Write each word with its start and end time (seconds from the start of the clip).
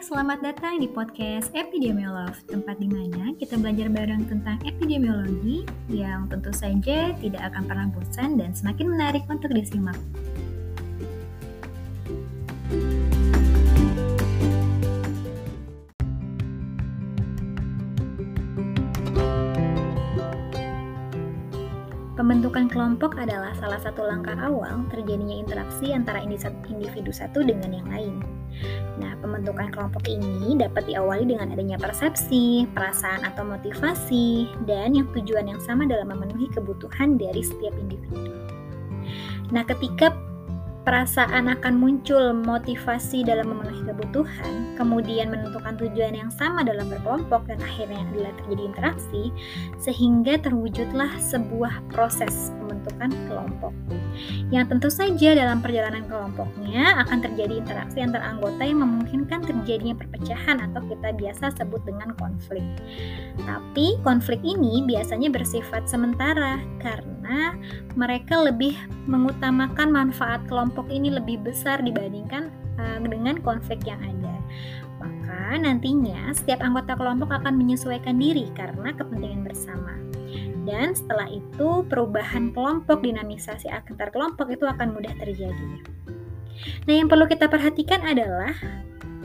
selamat 0.00 0.40
datang 0.40 0.80
di 0.80 0.88
podcast 0.88 1.52
Epidemiolog, 1.52 2.32
tempat 2.48 2.80
di 2.80 2.88
mana 2.88 3.36
kita 3.36 3.60
belajar 3.60 3.92
bareng 3.92 4.24
tentang 4.32 4.56
epidemiologi 4.64 5.68
yang 5.92 6.24
tentu 6.24 6.48
saja 6.56 7.12
tidak 7.20 7.42
akan 7.52 7.68
pernah 7.68 7.86
bosan 7.92 8.40
dan 8.40 8.56
semakin 8.56 8.96
menarik 8.96 9.20
untuk 9.28 9.52
disimak. 9.52 10.00
Pembentukan 22.16 22.72
kelompok 22.72 23.20
adalah 23.20 23.52
salah 23.60 23.80
satu 23.84 24.08
langkah 24.08 24.36
awal 24.40 24.80
terjadinya 24.88 25.44
interaksi 25.44 25.92
antara 25.92 26.24
individu 26.24 27.12
satu 27.12 27.44
dengan 27.44 27.76
yang 27.76 27.88
lain. 27.92 28.39
Nah, 29.00 29.16
pembentukan 29.24 29.72
kelompok 29.72 30.04
ini 30.10 30.60
dapat 30.60 30.84
diawali 30.84 31.24
dengan 31.32 31.52
adanya 31.52 31.80
persepsi, 31.80 32.68
perasaan 32.76 33.24
atau 33.24 33.46
motivasi, 33.48 34.50
dan 34.68 34.92
yang 34.92 35.08
tujuan 35.16 35.48
yang 35.48 35.60
sama 35.64 35.88
dalam 35.88 36.12
memenuhi 36.12 36.52
kebutuhan 36.52 37.16
dari 37.16 37.40
setiap 37.40 37.72
individu. 37.80 38.36
Nah, 39.50 39.64
ketika 39.66 40.14
perasaan 40.90 41.46
akan 41.46 41.78
muncul 41.78 42.34
motivasi 42.34 43.22
dalam 43.22 43.46
memenuhi 43.46 43.86
kebutuhan, 43.86 44.74
kemudian 44.74 45.30
menentukan 45.30 45.78
tujuan 45.78 46.18
yang 46.18 46.34
sama 46.34 46.66
dalam 46.66 46.90
berkelompok 46.90 47.46
dan 47.46 47.62
akhirnya 47.62 48.02
adalah 48.10 48.34
terjadi 48.42 48.62
interaksi, 48.74 49.22
sehingga 49.78 50.42
terwujudlah 50.42 51.14
sebuah 51.22 51.78
proses 51.94 52.50
pembentukan 52.58 53.14
kelompok. 53.30 53.70
Yang 54.50 54.66
tentu 54.74 54.88
saja 54.90 55.38
dalam 55.38 55.62
perjalanan 55.62 56.10
kelompoknya 56.10 57.06
akan 57.06 57.22
terjadi 57.22 57.62
interaksi 57.62 58.02
antar 58.02 58.26
anggota 58.26 58.58
yang 58.66 58.82
memungkinkan 58.82 59.46
terjadinya 59.46 59.94
perpecahan 59.94 60.58
atau 60.58 60.82
kita 60.90 61.14
biasa 61.14 61.54
sebut 61.54 61.86
dengan 61.86 62.10
konflik. 62.18 62.66
Tapi 63.46 63.94
konflik 64.02 64.42
ini 64.42 64.82
biasanya 64.90 65.30
bersifat 65.30 65.86
sementara 65.86 66.58
karena 66.82 67.19
mereka 67.94 68.38
lebih 68.40 68.76
mengutamakan 69.06 69.90
manfaat 69.90 70.42
kelompok 70.46 70.86
ini 70.88 71.10
lebih 71.12 71.42
besar 71.42 71.82
dibandingkan 71.82 72.50
uh, 72.78 72.98
dengan 73.02 73.38
konflik 73.42 73.82
yang 73.86 74.00
ada. 74.00 74.34
Maka 75.00 75.56
nantinya 75.56 76.28
setiap 76.36 76.60
anggota 76.60 76.92
kelompok 76.94 77.32
akan 77.32 77.56
menyesuaikan 77.56 78.20
diri 78.20 78.52
karena 78.52 78.92
kepentingan 78.92 79.42
bersama. 79.42 79.96
Dan 80.68 80.92
setelah 80.92 81.26
itu 81.26 81.82
perubahan 81.88 82.52
kelompok, 82.52 83.00
dinamisasi 83.00 83.66
antar 83.72 84.12
kelompok 84.12 84.52
itu 84.52 84.68
akan 84.68 84.92
mudah 84.92 85.10
terjadi. 85.16 85.70
Nah, 86.84 86.94
yang 86.94 87.08
perlu 87.08 87.24
kita 87.24 87.48
perhatikan 87.48 88.04
adalah 88.04 88.52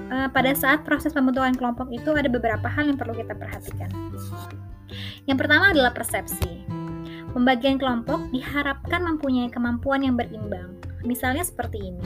uh, 0.10 0.28
pada 0.32 0.56
saat 0.56 0.88
proses 0.88 1.12
pembentukan 1.12 1.54
kelompok 1.54 1.92
itu 1.92 2.16
ada 2.16 2.32
beberapa 2.32 2.66
hal 2.66 2.88
yang 2.88 2.98
perlu 2.98 3.14
kita 3.14 3.36
perhatikan. 3.36 3.92
Yang 5.26 5.38
pertama 5.46 5.74
adalah 5.74 5.92
persepsi. 5.92 6.65
Pembagian 7.36 7.76
kelompok 7.76 8.32
diharapkan 8.32 9.04
mempunyai 9.04 9.52
kemampuan 9.52 10.08
yang 10.08 10.16
berimbang. 10.16 10.72
Misalnya 11.04 11.44
seperti 11.44 11.92
ini. 11.92 12.02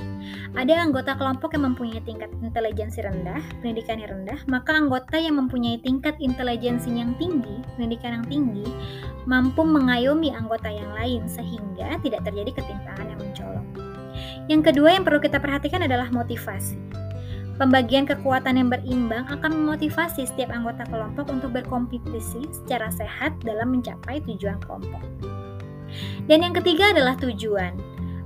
Ada 0.58 0.89
anggota 0.89 1.13
kelompok 1.13 1.53
yang 1.53 1.71
mempunyai 1.71 2.02
tingkat 2.02 2.33
intelijensi 2.41 3.05
rendah, 3.05 3.38
pendidikan 3.61 4.02
yang 4.02 4.09
rendah, 4.09 4.41
maka 4.49 4.73
anggota 4.73 5.21
yang 5.21 5.38
mempunyai 5.38 5.77
tingkat 5.86 6.17
intelijensi 6.17 6.89
yang 6.91 7.13
tinggi, 7.21 7.61
pendidikan 7.77 8.19
yang 8.19 8.25
tinggi, 8.25 8.67
mampu 9.30 9.61
mengayomi 9.61 10.33
anggota 10.33 10.67
yang 10.67 10.89
lain 10.97 11.30
sehingga 11.30 12.02
tidak 12.02 12.25
terjadi 12.25 12.59
ketimpangan 12.59 13.08
yang 13.14 13.19
mencolok. 13.21 13.66
Yang 14.49 14.61
kedua 14.73 14.97
yang 14.97 15.05
perlu 15.05 15.21
kita 15.21 15.38
perhatikan 15.38 15.86
adalah 15.86 16.09
motivasi. 16.09 17.08
Pembagian 17.59 18.07
kekuatan 18.07 18.55
yang 18.55 18.71
berimbang 18.71 19.27
akan 19.27 19.52
memotivasi 19.52 20.23
setiap 20.23 20.55
anggota 20.55 20.87
kelompok 20.87 21.27
untuk 21.27 21.52
berkompetisi 21.52 22.47
secara 22.55 22.87
sehat 22.87 23.36
dalam 23.43 23.75
mencapai 23.75 24.23
tujuan 24.23 24.55
kelompok. 24.64 25.03
Dan 26.31 26.39
yang 26.48 26.55
ketiga 26.55 26.95
adalah 26.95 27.19
tujuan. 27.19 27.75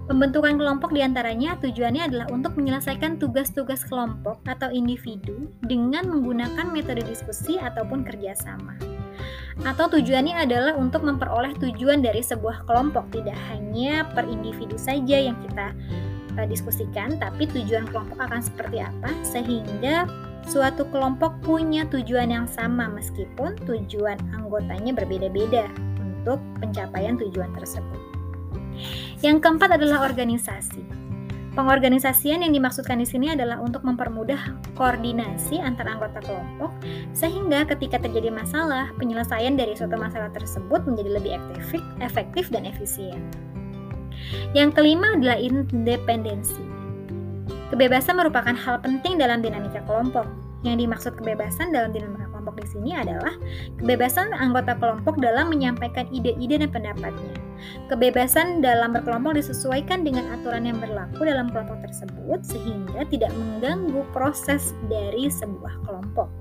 Pembentukan 0.05 0.61
kelompok 0.61 0.93
di 0.93 1.01
antaranya 1.01 1.57
tujuannya 1.57 2.13
adalah 2.13 2.27
untuk 2.29 2.53
menyelesaikan 2.61 3.17
tugas-tugas 3.17 3.81
kelompok 3.89 4.37
atau 4.45 4.69
individu 4.69 5.49
dengan 5.65 6.05
menggunakan 6.13 6.69
metode 6.69 7.01
diskusi 7.01 7.57
ataupun 7.57 8.05
kerjasama. 8.05 8.77
Atau 9.65 9.89
tujuannya 9.97 10.37
adalah 10.37 10.77
untuk 10.77 11.01
memperoleh 11.07 11.57
tujuan 11.57 12.05
dari 12.05 12.21
sebuah 12.21 12.69
kelompok, 12.69 13.09
tidak 13.09 13.37
hanya 13.49 14.05
per 14.13 14.29
individu 14.29 14.77
saja 14.77 15.17
yang 15.17 15.37
kita 15.41 15.73
uh, 16.37 16.47
diskusikan, 16.47 17.17
tapi 17.21 17.49
tujuan 17.49 17.89
kelompok 17.89 18.17
akan 18.19 18.41
seperti 18.41 18.81
apa 18.83 19.09
sehingga 19.23 20.05
suatu 20.47 20.83
kelompok 20.91 21.39
punya 21.43 21.87
tujuan 21.87 22.31
yang 22.31 22.47
sama 22.49 22.91
meskipun 22.91 23.55
tujuan 23.63 24.19
anggotanya 24.35 24.91
berbeda-beda 24.91 25.71
untuk 26.03 26.39
pencapaian 26.59 27.15
tujuan 27.19 27.51
tersebut. 27.55 28.01
Yang 29.21 29.37
keempat 29.45 29.79
adalah 29.79 30.03
organisasi. 30.09 31.03
Pengorganisasian 31.53 32.41
yang 32.41 32.49
dimaksudkan 32.49 32.97
di 32.97 33.05
sini 33.05 33.29
adalah 33.29 33.61
untuk 33.61 33.85
mempermudah 33.85 34.57
koordinasi 34.73 35.61
antar 35.61 35.85
anggota 35.85 36.17
kelompok 36.25 36.73
sehingga 37.13 37.61
ketika 37.69 38.01
terjadi 38.01 38.33
masalah, 38.33 38.89
penyelesaian 38.97 39.53
dari 39.53 39.77
suatu 39.77 39.93
masalah 39.93 40.33
tersebut 40.33 40.81
menjadi 40.89 41.09
lebih 41.13 41.31
efektif, 41.37 41.85
efektif 42.01 42.45
dan 42.49 42.65
efisien. 42.65 43.21
Yang 44.53 44.69
kelima 44.77 45.17
adalah 45.17 45.37
independensi. 45.39 46.63
Kebebasan 47.73 48.21
merupakan 48.21 48.53
hal 48.53 48.77
penting 48.85 49.17
dalam 49.17 49.41
dinamika 49.41 49.81
kelompok. 49.89 50.29
Yang 50.63 50.87
dimaksud 50.87 51.11
kebebasan 51.19 51.75
dalam 51.75 51.91
dinamika 51.91 52.29
kelompok 52.31 52.55
di 52.61 52.67
sini 52.71 52.95
adalah 52.95 53.35
kebebasan 53.81 54.31
anggota 54.31 54.77
kelompok 54.79 55.19
dalam 55.19 55.51
menyampaikan 55.51 56.07
ide-ide 56.13 56.61
dan 56.61 56.71
pendapatnya. 56.71 57.35
Kebebasan 57.91 58.63
dalam 58.63 58.95
berkelompok 58.95 59.35
disesuaikan 59.35 60.05
dengan 60.05 60.29
aturan 60.31 60.69
yang 60.69 60.77
berlaku 60.79 61.27
dalam 61.27 61.51
kelompok 61.51 61.83
tersebut 61.83 62.39
sehingga 62.45 63.03
tidak 63.09 63.33
mengganggu 63.35 64.05
proses 64.15 64.71
dari 64.87 65.27
sebuah 65.27 65.83
kelompok. 65.83 66.31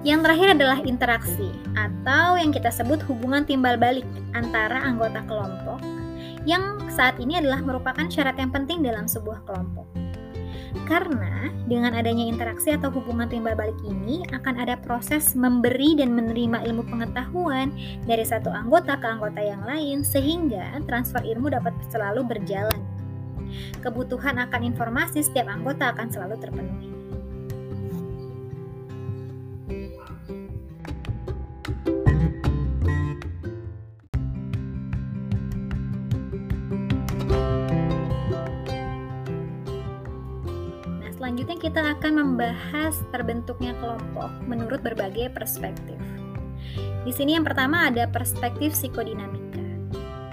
Yang 0.00 0.20
terakhir 0.24 0.48
adalah 0.56 0.78
interaksi 0.80 1.52
atau 1.76 2.40
yang 2.40 2.56
kita 2.56 2.72
sebut 2.72 3.04
hubungan 3.04 3.44
timbal 3.44 3.76
balik 3.76 4.08
antara 4.32 4.80
anggota 4.80 5.20
kelompok 5.28 5.76
yang 6.48 6.80
saat 6.88 7.20
ini 7.20 7.36
adalah 7.36 7.60
merupakan 7.60 8.08
syarat 8.08 8.36
yang 8.40 8.48
penting 8.48 8.80
dalam 8.80 9.04
sebuah 9.04 9.44
kelompok. 9.44 9.84
Karena 10.86 11.50
dengan 11.66 11.98
adanya 11.98 12.22
interaksi 12.26 12.70
atau 12.70 12.94
hubungan 12.94 13.26
timbal 13.26 13.58
balik 13.58 13.76
ini 13.82 14.22
akan 14.30 14.54
ada 14.58 14.78
proses 14.78 15.34
memberi 15.34 15.98
dan 15.98 16.14
menerima 16.14 16.62
ilmu 16.66 16.86
pengetahuan 16.86 17.74
dari 18.06 18.22
satu 18.22 18.50
anggota 18.54 18.94
ke 18.98 19.06
anggota 19.06 19.42
yang 19.42 19.62
lain 19.66 20.06
sehingga 20.06 20.78
transfer 20.86 21.22
ilmu 21.26 21.50
dapat 21.50 21.74
selalu 21.90 22.22
berjalan. 22.22 22.80
Kebutuhan 23.82 24.38
akan 24.38 24.62
informasi 24.62 25.26
setiap 25.26 25.50
anggota 25.50 25.90
akan 25.90 26.06
selalu 26.06 26.38
terpenuhi. 26.38 26.99
Selanjutnya 41.50 41.66
kita 41.82 41.98
akan 41.98 42.12
membahas 42.14 42.94
terbentuknya 43.10 43.74
kelompok 43.82 44.30
menurut 44.46 44.86
berbagai 44.86 45.34
perspektif. 45.34 45.98
Di 47.02 47.10
sini 47.10 47.34
yang 47.34 47.42
pertama 47.42 47.90
ada 47.90 48.06
perspektif 48.06 48.70
psikodinamika. 48.70 49.58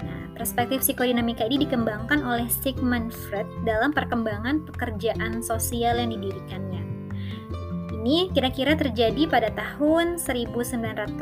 Nah, 0.06 0.30
perspektif 0.38 0.86
psikodinamika 0.86 1.42
ini 1.50 1.66
dikembangkan 1.66 2.22
oleh 2.22 2.46
Sigmund 2.46 3.10
Freud 3.10 3.50
dalam 3.66 3.90
perkembangan 3.90 4.62
pekerjaan 4.70 5.42
sosial 5.42 5.98
yang 5.98 6.14
didirikannya. 6.14 6.86
Ini 7.98 8.30
kira-kira 8.30 8.78
terjadi 8.78 9.26
pada 9.26 9.50
tahun 9.58 10.22
1930 10.22 11.18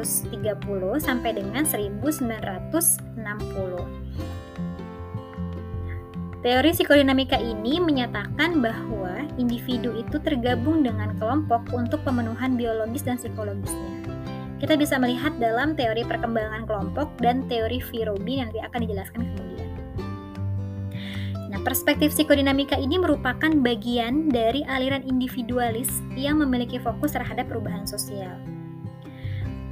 sampai 1.00 1.30
dengan 1.40 1.64
1960. 1.64 3.16
Teori 6.44 6.70
psikodinamika 6.76 7.40
ini 7.40 7.80
menyatakan 7.80 8.60
bahwa 8.60 9.05
individu 9.40 9.96
itu 9.96 10.20
tergabung 10.20 10.84
dengan 10.84 11.16
kelompok 11.16 11.72
untuk 11.72 12.04
pemenuhan 12.04 12.56
biologis 12.58 13.04
dan 13.04 13.16
psikologisnya. 13.16 14.16
Kita 14.56 14.76
bisa 14.76 14.96
melihat 14.96 15.36
dalam 15.36 15.76
teori 15.76 16.04
perkembangan 16.04 16.64
kelompok 16.64 17.12
dan 17.20 17.44
teori 17.48 17.80
Virobi 17.92 18.40
nanti 18.40 18.60
akan 18.60 18.80
dijelaskan 18.84 19.20
kemudian. 19.24 19.70
Nah, 21.56 21.64
perspektif 21.64 22.12
psikodinamika 22.12 22.76
ini 22.76 23.00
merupakan 23.00 23.48
bagian 23.48 24.28
dari 24.28 24.60
aliran 24.68 25.00
individualis 25.08 26.04
yang 26.12 26.36
memiliki 26.44 26.76
fokus 26.76 27.16
terhadap 27.16 27.48
perubahan 27.48 27.88
sosial. 27.88 28.36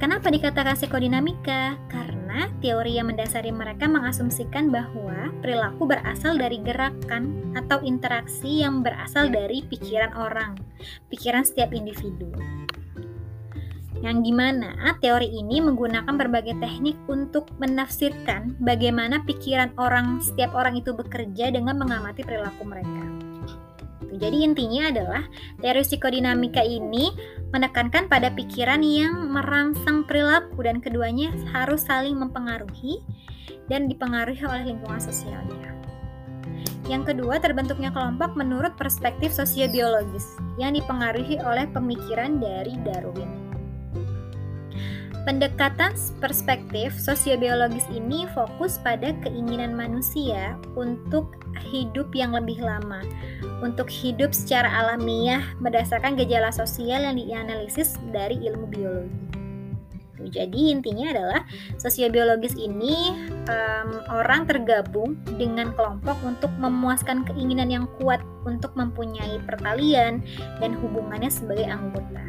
Kenapa 0.01 0.33
dikatakan 0.33 0.73
psikodinamika? 0.73 1.77
Karena 1.85 2.24
Karena 2.35 2.51
teori 2.59 2.99
yang 2.99 3.07
mendasari 3.07 3.47
mereka 3.47 3.87
mengasumsikan 3.87 4.67
bahwa 4.67 5.31
perilaku 5.39 5.87
berasal 5.87 6.35
dari 6.35 6.59
gerakan 6.59 7.55
atau 7.55 7.79
interaksi 7.79 8.59
yang 8.59 8.83
berasal 8.83 9.31
dari 9.31 9.63
pikiran 9.63 10.11
orang, 10.19 10.59
pikiran 11.07 11.47
setiap 11.47 11.71
individu. 11.71 12.27
Yang 14.03 14.17
di 14.19 14.33
mana 14.35 14.75
teori 14.99 15.31
ini 15.31 15.63
menggunakan 15.63 16.11
berbagai 16.11 16.59
teknik 16.59 16.99
untuk 17.07 17.47
menafsirkan 17.55 18.59
bagaimana 18.59 19.23
pikiran 19.23 19.71
orang 19.79 20.19
setiap 20.19 20.51
orang 20.59 20.75
itu 20.75 20.91
bekerja 20.91 21.55
dengan 21.55 21.79
mengamati 21.79 22.19
perilaku 22.19 22.67
mereka. 22.67 23.14
Jadi 24.15 24.43
intinya 24.43 24.91
adalah 24.91 25.23
teori 25.63 25.83
psikodinamika 25.83 26.61
ini 26.63 27.11
menekankan 27.51 28.11
pada 28.11 28.31
pikiran 28.31 28.83
yang 28.83 29.31
merangsang 29.31 30.03
perilaku 30.03 30.63
dan 30.63 30.83
keduanya 30.83 31.31
harus 31.55 31.83
saling 31.87 32.19
mempengaruhi 32.19 32.99
dan 33.71 33.87
dipengaruhi 33.87 34.43
oleh 34.45 34.75
lingkungan 34.75 35.01
sosialnya. 35.01 35.73
Yang 36.85 37.15
kedua, 37.15 37.41
terbentuknya 37.41 37.89
kelompok 37.89 38.37
menurut 38.37 38.77
perspektif 38.77 39.33
sosiobiologis 39.33 40.37
yang 40.61 40.77
dipengaruhi 40.77 41.41
oleh 41.41 41.65
pemikiran 41.73 42.37
dari 42.37 42.77
Darwin. 42.85 43.44
Pendekatan 45.25 45.97
perspektif 46.21 46.93
sosiobiologis 47.01 47.89
ini 47.89 48.29
fokus 48.37 48.77
pada 48.77 49.09
keinginan 49.25 49.73
manusia 49.73 50.53
untuk 50.77 51.41
hidup 51.73 52.13
yang 52.13 52.29
lebih 52.37 52.61
lama, 52.61 53.01
untuk 53.65 53.89
hidup 53.89 54.37
secara 54.37 54.69
alamiah 54.69 55.41
berdasarkan 55.65 56.13
gejala 56.13 56.53
sosial 56.53 57.09
yang 57.09 57.17
dianalisis 57.17 57.97
dari 58.13 58.37
ilmu 58.37 58.69
biologi. 58.69 59.25
Jadi 60.29 60.77
intinya 60.77 61.09
adalah 61.09 61.41
sosiobiologis 61.81 62.53
ini 62.61 63.13
um, 63.49 63.89
orang 64.13 64.45
tergabung 64.45 65.17
dengan 65.41 65.73
kelompok 65.73 66.21
untuk 66.21 66.53
memuaskan 66.61 67.25
keinginan 67.25 67.73
yang 67.73 67.85
kuat 67.97 68.21
untuk 68.45 68.77
mempunyai 68.77 69.41
pertalian 69.41 70.21
dan 70.61 70.77
hubungannya 70.77 71.33
sebagai 71.33 71.65
anggota. 71.65 72.21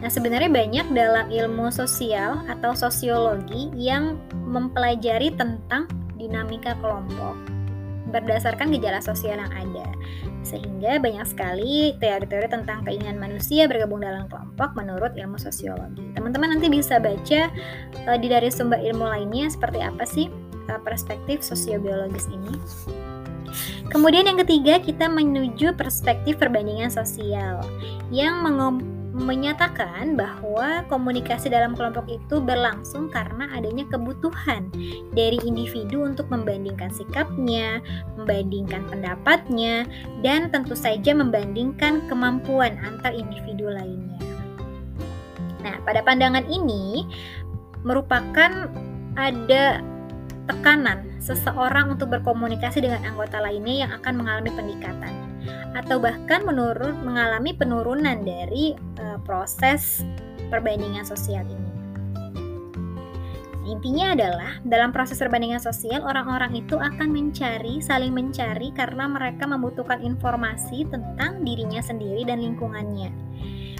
Nah, 0.00 0.08
sebenarnya 0.08 0.48
banyak 0.48 0.86
dalam 0.96 1.28
ilmu 1.28 1.68
sosial 1.68 2.40
atau 2.48 2.72
sosiologi 2.72 3.68
yang 3.76 4.16
mempelajari 4.32 5.36
tentang 5.36 5.84
dinamika 6.16 6.72
kelompok 6.80 7.36
berdasarkan 8.10 8.74
gejala 8.74 8.98
sosial 8.98 9.38
yang 9.38 9.52
ada. 9.54 9.86
Sehingga 10.42 10.98
banyak 10.98 11.24
sekali 11.30 11.94
teori-teori 12.02 12.50
tentang 12.50 12.82
keinginan 12.82 13.22
manusia 13.22 13.70
bergabung 13.70 14.02
dalam 14.02 14.26
kelompok 14.26 14.74
menurut 14.74 15.14
ilmu 15.14 15.38
sosiologi. 15.38 16.02
Teman-teman 16.18 16.58
nanti 16.58 16.66
bisa 16.66 16.98
baca 16.98 17.52
uh, 18.10 18.18
di 18.18 18.26
dari 18.26 18.50
sumber 18.50 18.82
ilmu 18.82 19.06
lainnya 19.06 19.46
seperti 19.46 19.78
apa 19.78 20.02
sih 20.02 20.26
uh, 20.68 20.80
perspektif 20.82 21.40
sosiobiologis 21.46 22.26
ini. 22.34 22.58
Kemudian 23.90 24.26
yang 24.30 24.38
ketiga 24.46 24.78
kita 24.78 25.10
menuju 25.10 25.74
perspektif 25.74 26.38
perbandingan 26.38 26.90
sosial 26.90 27.62
yang 28.14 28.42
mengom 28.46 28.99
menyatakan 29.10 30.14
bahwa 30.14 30.86
komunikasi 30.86 31.50
dalam 31.50 31.74
kelompok 31.74 32.06
itu 32.06 32.38
berlangsung 32.38 33.10
karena 33.10 33.50
adanya 33.50 33.82
kebutuhan 33.90 34.70
dari 35.14 35.38
individu 35.42 36.06
untuk 36.06 36.30
membandingkan 36.30 36.94
sikapnya, 36.94 37.82
membandingkan 38.14 38.86
pendapatnya, 38.86 39.84
dan 40.22 40.48
tentu 40.54 40.78
saja 40.78 41.10
membandingkan 41.10 42.06
kemampuan 42.06 42.78
antar 42.86 43.10
individu 43.10 43.66
lainnya. 43.66 44.18
Nah, 45.60 45.76
pada 45.84 46.00
pandangan 46.06 46.46
ini 46.46 47.04
merupakan 47.82 48.70
ada 49.18 49.82
tekanan 50.46 51.18
seseorang 51.20 51.94
untuk 51.94 52.10
berkomunikasi 52.10 52.82
dengan 52.82 53.04
anggota 53.06 53.38
lainnya 53.42 53.86
yang 53.86 53.90
akan 53.94 54.22
mengalami 54.22 54.50
peningkatan 54.54 55.29
atau 55.74 55.96
bahkan 56.02 56.42
menurun 56.44 57.00
mengalami 57.02 57.54
penurunan 57.54 58.20
dari 58.22 58.76
uh, 59.00 59.18
proses 59.22 60.04
perbandingan 60.50 61.06
sosial 61.06 61.46
ini. 61.46 61.70
Intinya 63.70 64.18
adalah 64.18 64.58
dalam 64.66 64.90
proses 64.90 65.20
perbandingan 65.22 65.62
sosial 65.62 66.02
orang-orang 66.02 66.58
itu 66.58 66.74
akan 66.74 67.06
mencari, 67.12 67.78
saling 67.78 68.10
mencari 68.10 68.74
karena 68.74 69.06
mereka 69.06 69.46
membutuhkan 69.46 70.02
informasi 70.02 70.90
tentang 70.90 71.46
dirinya 71.46 71.78
sendiri 71.78 72.26
dan 72.26 72.42
lingkungannya. 72.42 73.14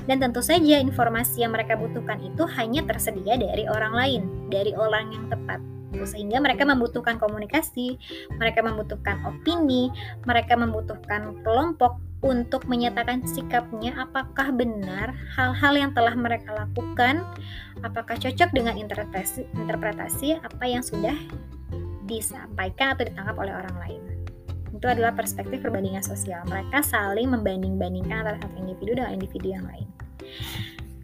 Dan 0.07 0.23
tentu 0.23 0.47
saja 0.47 0.79
informasi 0.79 1.43
yang 1.43 1.57
mereka 1.57 1.75
butuhkan 1.75 2.23
itu 2.23 2.47
hanya 2.55 2.87
tersedia 2.87 3.35
dari 3.35 3.67
orang 3.67 3.93
lain, 3.93 4.23
dari 4.47 4.71
orang 4.79 5.11
yang 5.11 5.25
tepat 5.27 5.59
sehingga 6.07 6.39
mereka 6.39 6.63
membutuhkan 6.63 7.19
komunikasi, 7.19 7.99
mereka 8.39 8.63
membutuhkan 8.63 9.21
opini, 9.27 9.91
mereka 10.25 10.55
membutuhkan 10.55 11.35
kelompok 11.43 11.99
untuk 12.21 12.69
menyatakan 12.69 13.25
sikapnya 13.25 13.97
apakah 13.97 14.53
benar 14.53 15.17
hal-hal 15.35 15.73
yang 15.73 15.91
telah 15.97 16.13
mereka 16.13 16.53
lakukan, 16.53 17.25
apakah 17.81 18.17
cocok 18.21 18.51
dengan 18.53 18.77
interpretasi, 18.77 19.49
interpretasi 19.57 20.37
apa 20.37 20.65
yang 20.69 20.85
sudah 20.85 21.17
disampaikan 22.05 22.93
atau 22.99 23.09
ditangkap 23.09 23.37
oleh 23.41 23.55
orang 23.55 23.77
lain. 23.81 24.03
Itu 24.75 24.87
adalah 24.87 25.17
perspektif 25.17 25.65
perbandingan 25.65 26.05
sosial. 26.05 26.45
Mereka 26.47 26.85
saling 26.85 27.31
membanding-bandingkan 27.33 28.27
antara 28.27 28.39
satu 28.43 28.57
individu 28.59 28.99
dengan 28.99 29.13
individu 29.17 29.49
yang 29.57 29.65
lain. 29.67 29.89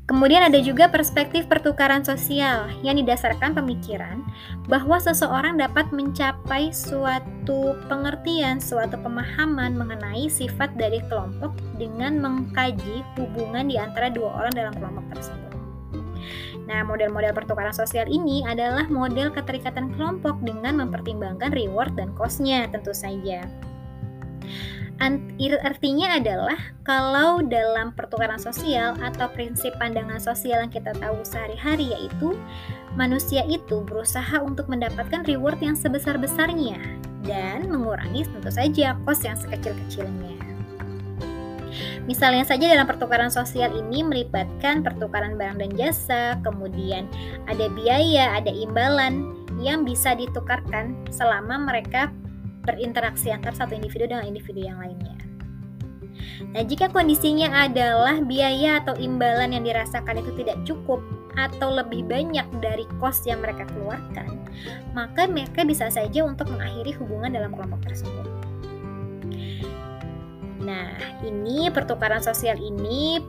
Kemudian 0.07 0.39
ada 0.39 0.63
juga 0.63 0.87
perspektif 0.87 1.51
pertukaran 1.51 2.07
sosial 2.07 2.71
yang 2.87 2.95
didasarkan 2.95 3.59
pemikiran 3.59 4.23
bahwa 4.71 5.03
seseorang 5.03 5.59
dapat 5.59 5.91
mencapai 5.91 6.71
suatu 6.71 7.75
pengertian, 7.91 8.63
suatu 8.63 8.95
pemahaman 9.03 9.75
mengenai 9.75 10.31
sifat 10.31 10.79
dari 10.79 11.03
kelompok 11.11 11.59
dengan 11.75 12.23
mengkaji 12.23 13.03
hubungan 13.19 13.67
di 13.67 13.83
antara 13.83 14.07
dua 14.07 14.47
orang 14.47 14.55
dalam 14.55 14.75
kelompok 14.79 15.11
tersebut. 15.11 15.53
Nah, 16.71 16.87
model-model 16.87 17.35
pertukaran 17.35 17.75
sosial 17.75 18.07
ini 18.07 18.47
adalah 18.47 18.87
model 18.87 19.35
keterikatan 19.35 19.91
kelompok 19.99 20.39
dengan 20.43 20.87
mempertimbangkan 20.87 21.51
reward 21.51 21.99
dan 21.99 22.15
cost-nya 22.15 22.71
tentu 22.71 22.95
saja. 22.95 23.43
Artinya 24.97 26.17
adalah 26.17 26.57
kalau 26.81 27.45
dalam 27.45 27.93
pertukaran 27.93 28.41
sosial 28.41 28.97
atau 28.97 29.29
prinsip 29.29 29.77
pandangan 29.77 30.17
sosial 30.17 30.65
yang 30.65 30.73
kita 30.73 30.97
tahu 30.97 31.21
sehari-hari 31.21 31.93
yaitu 31.93 32.33
manusia 32.97 33.45
itu 33.45 33.85
berusaha 33.85 34.41
untuk 34.41 34.73
mendapatkan 34.73 35.21
reward 35.29 35.61
yang 35.61 35.77
sebesar-besarnya 35.77 36.81
dan 37.29 37.69
mengurangi 37.69 38.25
tentu 38.25 38.49
saja 38.49 38.97
kos 39.05 39.21
yang 39.21 39.37
sekecil-kecilnya. 39.37 40.41
Misalnya 42.09 42.47
saja 42.47 42.71
dalam 42.71 42.87
pertukaran 42.89 43.29
sosial 43.29 43.75
ini 43.77 44.01
melibatkan 44.01 44.81
pertukaran 44.81 45.37
barang 45.37 45.59
dan 45.61 45.71
jasa, 45.75 46.39
kemudian 46.41 47.05
ada 47.51 47.67
biaya, 47.75 48.39
ada 48.39 48.49
imbalan 48.49 49.35
yang 49.61 49.83
bisa 49.83 50.15
ditukarkan 50.15 50.95
selama 51.11 51.67
mereka 51.67 52.09
berinteraksi 52.67 53.31
antar 53.31 53.55
satu 53.55 53.79
individu 53.79 54.11
dengan 54.11 54.27
individu 54.27 54.67
yang 54.67 54.83
lainnya. 54.83 55.15
Nah, 56.53 56.63
jika 56.65 56.93
kondisinya 56.93 57.49
adalah 57.53 58.21
biaya 58.21 58.83
atau 58.85 58.97
imbalan 58.97 59.57
yang 59.57 59.65
dirasakan 59.65 60.21
itu 60.21 60.33
tidak 60.43 60.59
cukup 60.69 61.01
atau 61.37 61.69
lebih 61.73 62.05
banyak 62.09 62.45
dari 62.61 62.89
kos 63.01 63.25
yang 63.29 63.45
mereka 63.45 63.69
keluarkan, 63.73 64.41
maka 64.97 65.29
mereka 65.29 65.65
bisa 65.65 65.93
saja 65.93 66.25
untuk 66.25 66.49
mengakhiri 66.53 66.97
hubungan 66.97 67.33
dalam 67.37 67.53
kelompok 67.53 67.85
tersebut. 67.85 68.27
Nah, 70.65 70.99
ini 71.23 71.71
pertukaran 71.71 72.25
sosial 72.25 72.59
ini 72.59 73.23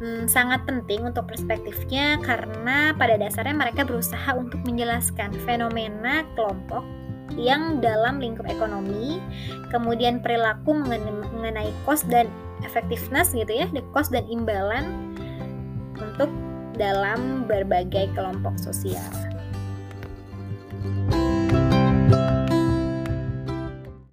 hmm, 0.00 0.24
sangat 0.30 0.64
penting 0.64 1.04
untuk 1.04 1.28
perspektifnya 1.28 2.16
karena 2.22 2.94
pada 2.96 3.18
dasarnya 3.20 3.54
mereka 3.54 3.84
berusaha 3.84 4.32
untuk 4.38 4.62
menjelaskan 4.64 5.34
fenomena 5.44 6.24
kelompok 6.32 6.97
yang 7.36 7.84
dalam 7.84 8.22
lingkup 8.22 8.48
ekonomi, 8.48 9.20
kemudian 9.68 10.24
perilaku 10.24 10.72
mengenai 10.72 11.74
cost 11.84 12.08
dan 12.08 12.30
effectiveness 12.64 13.36
gitu 13.36 13.50
ya, 13.52 13.66
the 13.74 13.84
cost 13.92 14.14
dan 14.14 14.24
imbalan 14.30 15.12
untuk 15.98 16.30
dalam 16.78 17.44
berbagai 17.44 18.08
kelompok 18.14 18.56
sosial. 18.56 19.27